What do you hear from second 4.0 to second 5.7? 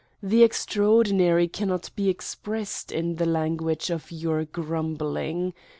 your grumbling.